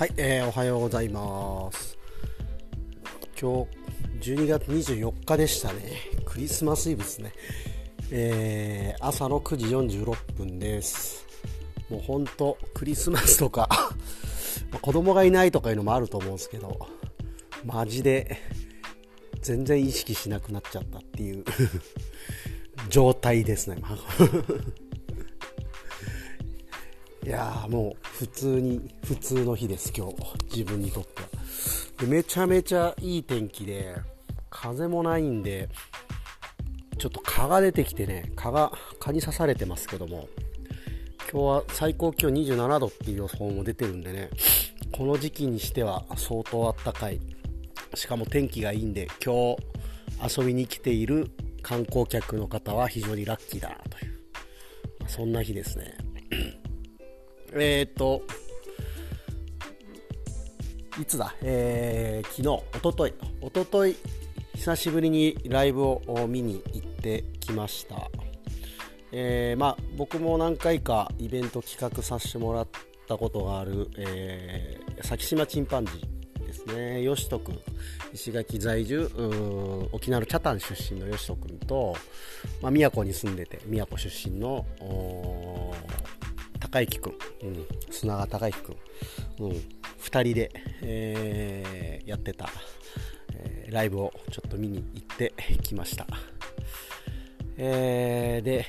[0.00, 1.98] はい、えー、おはようございます。
[3.38, 3.66] 今
[4.22, 5.92] 日12月24日でしたね。
[6.24, 7.32] クリスマスイブですね。
[8.10, 11.26] えー、朝の9時46分です。
[11.90, 13.68] もうほんとクリスマスとか
[14.80, 16.78] 子供がいないとかいうのもあると思うんですけど、
[17.66, 18.38] マジで
[19.42, 21.44] 全然意識しなくなっちゃったっていう
[22.88, 23.76] 状態ですね。
[27.22, 30.16] いやもう普通に普通の日です今日。
[30.56, 31.28] 自分にとっては。
[31.98, 33.94] でめちゃめちゃいい天気で
[34.48, 35.68] 風もないんで
[36.98, 40.28] ちょっと蚊が出てきてね蚊が蚊に刺されてますけども。
[41.32, 44.30] 今日は最高気温27度っていう予想も出てるんでね
[44.90, 47.20] この時期にしては相当あったかい。
[47.94, 49.56] しかも天気がいいんで今
[50.20, 51.30] 日遊びに来ている
[51.62, 54.20] 観光客の方は非常にラッキーだという、
[55.06, 55.96] そんな日ですね。
[57.54, 58.22] えっ、と、
[61.00, 63.96] いつだ、えー、昨日、おととい、おととい、
[64.54, 68.10] 久しぶりにライブを見に行ってきました。
[69.12, 72.68] えー、まあ、僕も何回かイベント企画させてもらっ
[73.08, 77.60] たことがある、えー、先島チンパンジーですね、よしとくん、
[78.12, 79.10] 石垣在住、
[79.92, 81.96] 沖縄の北谷出身のよしとくんと、
[82.60, 84.66] まあ、宮古に住んでて、宮古出身の
[86.60, 88.76] 高之君、うん、砂川高之君、
[89.40, 89.62] うん、2
[90.22, 90.50] 人で、
[90.82, 92.48] えー、やってた、
[93.34, 96.06] えー、ライブをちょっと見に行ってきました。
[97.56, 98.66] えー、で、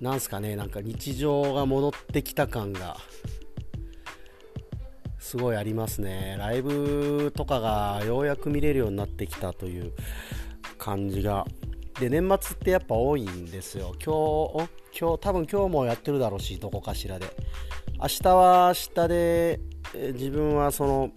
[0.00, 2.96] なんすかね、なんか日常が戻ってきた感が
[5.18, 6.36] すごいありますね。
[6.38, 9.92] ライブとかがようやく見れるようになってきたという
[10.78, 11.46] 感じが。
[12.00, 13.94] で、年末ってやっぱ多いんですよ。
[14.04, 17.26] 今日、今日多分今日もやってるだろうしどこかしらで
[18.00, 19.60] 明日は明日で
[20.14, 21.10] 自分はその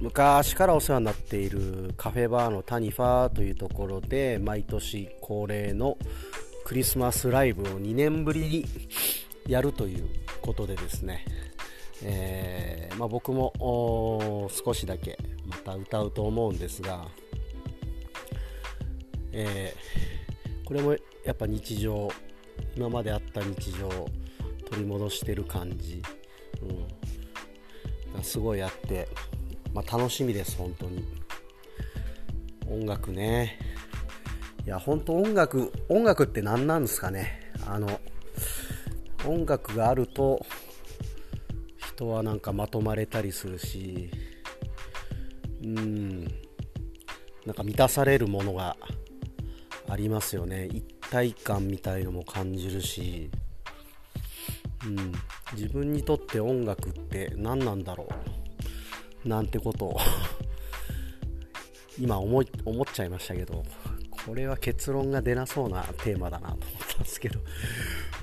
[0.00, 5.98] 昔からお世話になっているカフェバーのタニファーというところで毎年恒例の
[6.64, 8.66] クリスマスライブを2年ぶりに
[9.46, 10.08] やるという
[10.40, 11.24] ことでですね、
[12.02, 17.06] えー、まあ、僕も少しだけまた歌うと思うんですが、
[19.36, 20.92] えー、これも
[21.24, 22.08] やっぱ日常
[22.76, 24.08] 今まであった日常を
[24.70, 26.00] 取り戻してる感じ、
[28.14, 29.08] うん、すごいあって、
[29.72, 31.04] まあ、楽しみです本当に。
[32.66, 33.58] 音楽ね。
[34.64, 37.52] いや本当音楽音楽って何なんですかね。
[37.66, 38.00] あの
[39.26, 40.44] 音楽があると
[41.94, 44.10] 人はなんかまとまれたりするし
[45.62, 46.24] うん。
[47.46, 48.76] なんか満たされるものが
[49.94, 50.66] ありますよね。
[50.66, 53.30] 一体感みたいのも感じるし、
[54.84, 55.12] うん、
[55.52, 58.08] 自分にとって音楽って何なんだろ
[59.24, 59.28] う。
[59.28, 59.96] なんてことを。
[61.96, 63.62] 今思い思っちゃいましたけど。
[64.26, 67.38] これは結論が出なそうなテーマだなと思ったんですけど、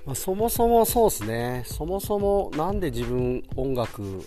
[0.04, 1.64] まあ、そもそもそうですね。
[1.66, 4.26] そもそも何で自分音楽好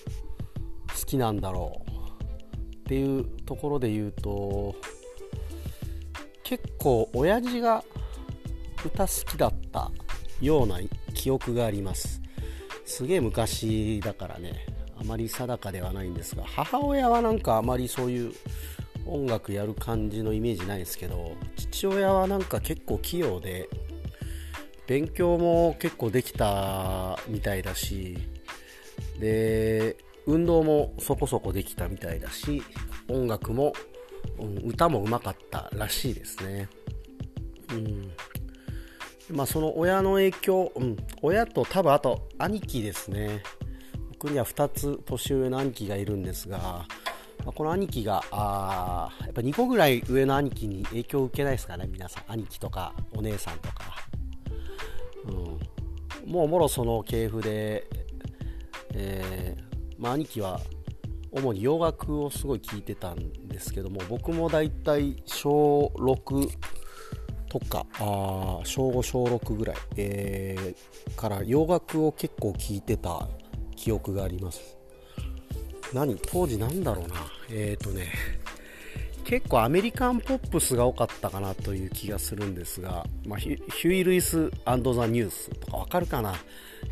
[1.04, 1.91] きなんだろう。
[1.91, 4.77] っていうところで言うと
[6.44, 7.82] 結構親父が
[8.84, 9.91] 歌好きだった
[10.41, 10.78] ような
[11.15, 12.21] 記憶があります。
[12.84, 14.75] すげえ昔だからね。
[14.97, 18.33] あまり定かではないんですが母親はなんかあまりそういう
[19.06, 23.69] 音楽やる感じのイメージないですけど父親はなんか結構器用で
[24.87, 28.16] 勉強も結構できたみたいだし
[29.19, 29.97] で
[30.27, 32.62] 運動もそこそこできたみたいだし
[33.09, 33.75] 音楽も、
[34.64, 36.68] 歌もうまかったらしいですね。
[37.72, 38.12] うん。
[39.30, 43.42] まあ、その親の影響、うん、親と多分あと兄貴ですね。
[44.10, 46.86] 僕には2つ年上の兄貴がいるんですが、ま
[47.48, 51.88] あ、この兄貴があやっぱ2個ぐらい上の兄貴に影響を受けないですかね。
[51.91, 53.96] 皆さん兄貴とかお姉さんとか、
[55.27, 57.86] うん、もうもろその系譜で、
[58.94, 59.65] えー
[59.98, 60.60] まあ、兄貴は
[61.34, 66.48] 主に洋楽をすごい聴いてたんですけども僕もだいたい小6
[67.48, 73.28] とかあ小5小6ぐらい、えー、から洋楽を結構聴いてた
[73.77, 74.77] 記憶があります。
[75.92, 76.16] 何？
[76.16, 77.15] 当時なんだろうな。
[77.51, 78.13] えっ、ー、とね
[79.25, 86.34] 結構アメリカンポップスが多かったかなという気がするんですが、まあ、ヒューイ・ルイスザ・ニュースとかわかるかな。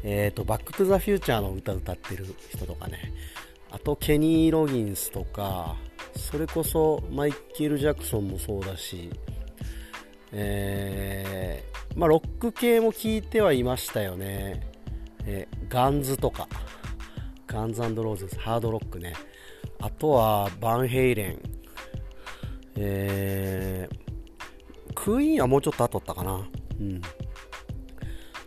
[0.02, 3.12] えっ、ー、と、バック・トゥ・ザ・フューチャーの歌歌ってる人とかね。
[3.72, 5.76] あと、ケニー・ロギンスとか、
[6.14, 9.10] それこそマイケル・ジャクソンもそうだし、
[10.30, 14.60] えー、まあ、ロック系も聞いてはいましたよね。
[15.24, 16.46] えー、ガンズとか。
[17.52, 19.12] ガンズローゼスハードロックね
[19.78, 21.38] あとはバンヘイレン
[22.74, 26.48] えー、クイーンはもうちょっと後だったかな
[26.80, 27.02] うん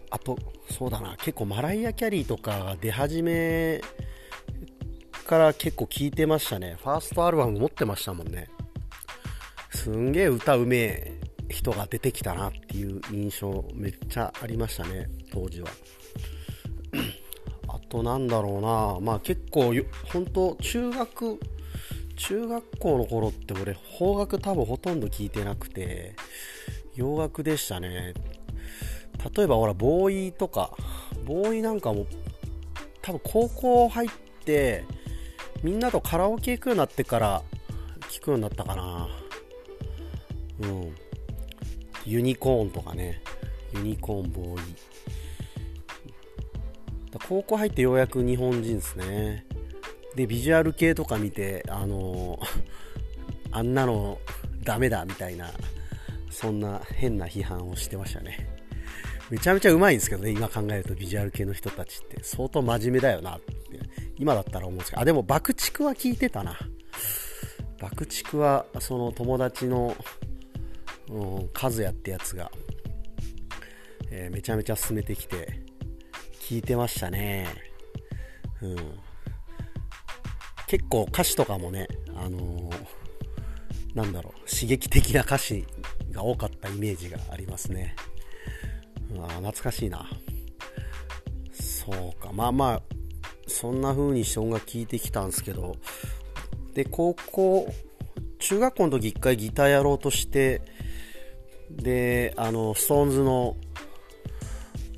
[0.09, 0.35] あと
[0.71, 3.79] そうだな結構マライア・キャリーとかが出始め
[5.25, 6.77] から結構聴いてましたね。
[6.81, 8.47] ファーストアルバム持ってましたもんね。
[9.71, 11.19] すんげえ歌うめえ
[11.49, 15.67] 人が出てきたなっていう印象めっちゃありましたね当時は。
[17.67, 18.99] あとなんだろうな。
[19.01, 19.73] まあ結構
[20.13, 21.39] 本当中学
[22.15, 26.15] 中学校の頃って俺邦楽多分ほとんど聞いてなくて
[26.95, 28.13] 洋楽でしたね。
[29.35, 30.77] 例えばほらボーイとか
[31.25, 32.05] ボーイなんかも
[33.01, 34.09] 多分高校入っ
[34.45, 34.85] て
[35.65, 37.41] みんなとカラオケ行くようになってから
[38.11, 39.07] 聞くようになったかな。
[40.61, 40.95] うん。
[42.05, 43.19] ユニコーンとかね。
[43.73, 44.75] ユニコーンボーイ。
[47.27, 49.47] 高校入ってようやく日本人ですね。
[50.15, 52.39] でビジュアル系とか見てあの
[53.49, 54.19] あんなの
[54.63, 55.51] ダメだみたいな
[56.29, 58.47] そんな変な批判をしてましたね。
[59.31, 62.19] めちゃめちゃうまいんですけどね今考えるとビジュアル系の人たちって。
[62.21, 63.54] 相当真面目だよなって。
[64.17, 65.01] 今だったら思うんですけど。
[65.01, 66.57] あでも爆竹は聞いてたな。
[67.79, 69.95] 爆竹はその友達の
[71.09, 72.51] うん、和也ってやつが、
[74.09, 75.61] えー、めちゃめちゃ進めてきて
[76.39, 77.47] 聞いてましたね、
[78.61, 78.75] うん、
[80.67, 82.71] 結構歌詞とかもね、あのー、
[83.93, 85.65] なんだろう刺激的な歌詞
[86.11, 87.95] が多かったイメージがありますね、
[89.11, 90.07] うん、あ懐かしいな。
[91.51, 92.31] そうか。
[92.33, 92.94] まあまあ
[93.65, 95.75] そんな風にして音楽聴いてきたんですけど。
[96.75, 97.73] で高校
[98.37, 100.61] 中学校の時一回ギターやろうとして
[101.71, 103.55] であの SixTONES の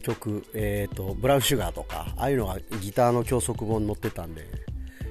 [0.02, 4.48] 曲、えーと、ブラウンシュガーとかああいうのがギターの教則本に載ってたんで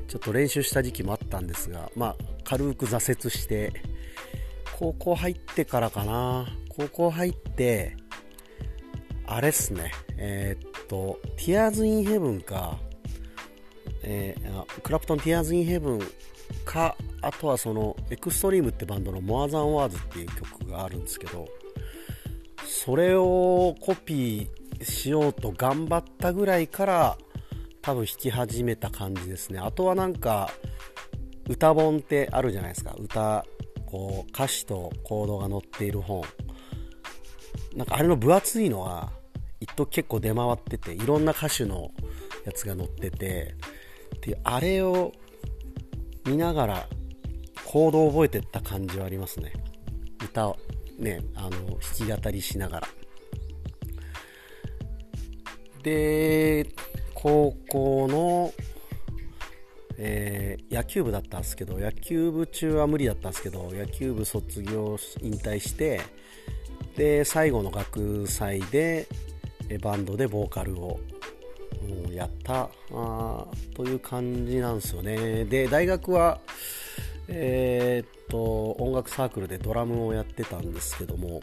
[0.08, 3.72] ちょっと練習した時期もあったんですが、まあ、軽く挫折して
[4.76, 6.46] 高校入ってからかな。
[6.68, 7.96] 高校入って
[9.26, 9.92] あれっすね。
[10.18, 12.78] えー、っと Tears in Heaven か、
[14.08, 16.00] えー、クラプトン Tears in Heaven
[16.64, 21.48] かあとはそのエクストリームってバンドの More Than Words っていう曲があるんですけど
[22.64, 27.18] それをコピーしようと頑張ったぐらいから
[27.82, 29.60] 多分弾き始めた感じですね。
[29.60, 30.50] あとはなんか
[31.48, 32.94] 歌本ってあるじゃないですか。
[32.98, 33.44] 歌
[33.86, 36.22] こう歌詞とコードが載っている本。
[37.76, 39.12] なんかあれの分厚いのは
[39.60, 41.92] 一時結構出回ってていろんな歌手の
[42.44, 43.54] やつが載ってて
[44.20, 45.12] であれを
[46.26, 46.88] 見ながら
[47.64, 49.52] コードを覚えてった感じはありますね。
[50.24, 50.56] 歌を
[50.98, 52.88] ねあの弾き語りしながら。
[55.82, 56.66] で
[57.14, 58.52] 高校の、
[59.98, 66.00] えー、野球部だったんですけど野球部中は無理だったんですけど野球部卒業引退して
[66.96, 69.06] で最後の学祭で
[69.80, 70.98] バンドでボーカルを
[72.16, 75.44] やったあという感じなんですよね。
[75.44, 76.40] で大学は
[77.28, 81.40] えー、っと音楽サークルでドラムをやってたんですけども。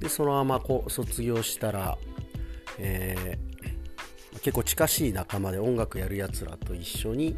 [0.00, 1.96] でそのままこう卒業したら、
[2.78, 7.36] えー、結構近しい仲間で音楽やるやつらと一緒に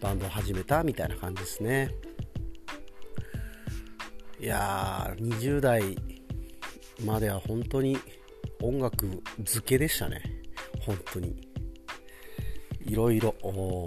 [0.00, 1.90] バンドを始めたみたいな感じですね。
[4.38, 5.96] いやー20代
[7.04, 7.98] までは本当に
[8.62, 10.35] 音楽漬けでしたね。
[10.86, 11.36] 本当に。
[12.86, 13.34] いろいろ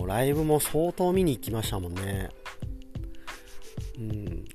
[0.05, 2.29] ライブも相当見に行きましたもんね。
[3.97, 4.45] うん、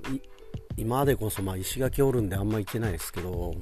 [0.77, 3.55] 今でこそまあ石垣おるんであんま行けないですけど、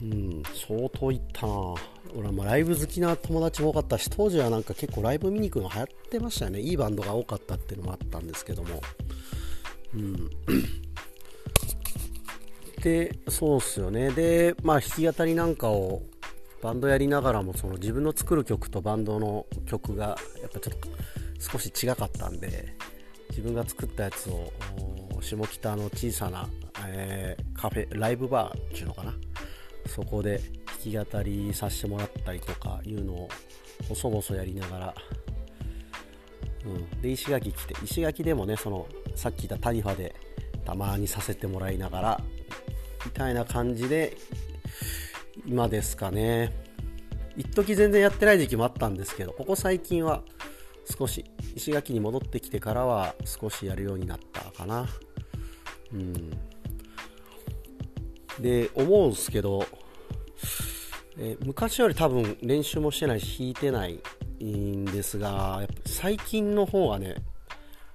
[0.00, 1.52] うん、相当行ったな。
[2.16, 6.60] 俺はまライブ好きな友達も多かったし当時はなんか結構ライブ見に行くの流行ってましたよね。
[6.60, 8.80] いいバンドが多かったっていうのもあったんですけども。
[9.94, 10.30] うん。
[12.82, 14.10] でそうっすよね。
[14.10, 16.02] でまあ弾き語りなんかを
[16.62, 20.88] バンドやりながらもその自分の作る曲とバンドの曲がやっぱちょっと
[21.38, 22.74] 少し違かったんで
[23.30, 24.52] 自分が作ったやつを
[25.20, 26.48] 下北の小さな、
[26.86, 29.14] えー、カフェライブバーっていうのかな？
[29.86, 30.40] そこで
[30.84, 33.28] 弾き語りさせてもらったりとかいうのを
[33.88, 34.94] 細々やりながら、
[36.66, 40.14] うん、で石垣来て石垣でもねそのさっき言ったタニファで
[40.64, 42.20] たまにさせてもらいながら
[43.06, 44.16] みたいな感じで
[45.48, 46.52] 今ですかね
[47.36, 50.22] 一時全然やってない時期もあったんですけどここ最近は
[50.98, 51.24] 少し
[51.56, 54.86] 石垣に戻ってきてからは少しやるようになったかな
[55.92, 56.30] うん
[58.40, 59.66] で思うんすけど、
[61.18, 63.98] え昔より多分練習もしてないし弾いてない
[64.44, 67.16] んですが、やっぱ最近の方がね、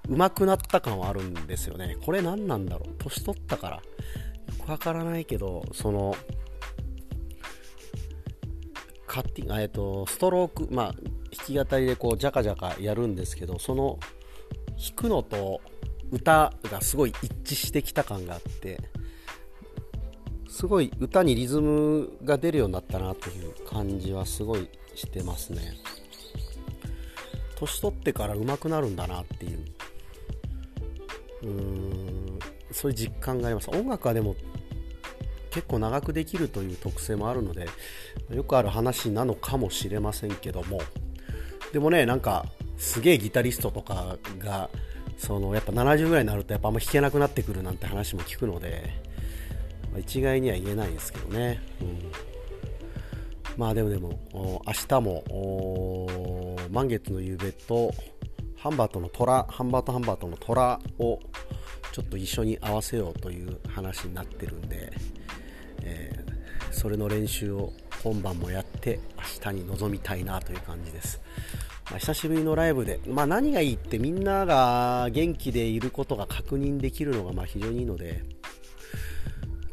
[0.10, 1.96] 上手くなった感はあるんですよね。
[2.06, 2.96] これ何なんだろう？
[2.98, 3.76] 年取ったから。
[3.78, 3.82] よ
[4.66, 6.14] くわからないけど、その、
[9.42, 14.00] カッティえっと、ストローク、まあ、弾き語りでこう、ジャカジャカやるんですけど、その、
[14.78, 15.62] 弾くのと
[16.12, 18.80] 歌がすごい一致してきた感があって、
[20.48, 25.74] すごい歌にリズムが出るようになったなという感じはすごいしてますね。
[27.56, 29.66] 年取ってから上手くなるんだなっていう
[31.44, 32.40] うーん
[32.72, 34.36] そういう実感があります音楽はでも
[35.54, 37.68] 結構長くできるという特性もあるので
[38.32, 40.82] よくある話なのかもしれませんけども。
[41.72, 42.46] でもねなんか
[42.78, 44.70] すげえギタリストとかが
[45.18, 48.90] そのやっぱ70ぐらいになるとやっぱあんま弾けなくなってくるなんて話も聞くので、
[49.98, 52.12] 一概には言えないですけどね、うん、
[53.58, 57.94] まあでもでも明日も満月の夕べと
[58.58, 61.20] ハンバートの虎ハンバートハンバートの虎を
[61.92, 64.94] ちょっと一緒に合わせようという話になってるんで、
[65.84, 67.74] えー、それの練習を
[68.04, 71.22] 今晩もやって明日に臨みたいなという感じです、
[71.90, 78.24] まあ、久しぶりのライブで、まあ、何がいいってみんなが元気でいることが確認できるのがまあ非常にいいので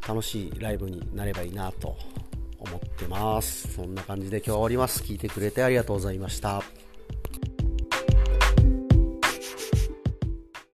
[0.06, 1.96] 楽しいライブになればいいなと
[2.58, 3.72] 思ってます。
[3.74, 5.02] そんな感じで今日は終わります。
[5.02, 6.62] 聞いてくれてありがとうございました。